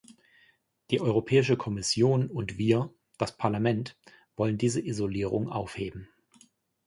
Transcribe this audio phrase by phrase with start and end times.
[0.89, 3.99] Die Europäische Kommission und wir, das Parlament
[4.35, 6.09] wollen diese Isolierung aufheben.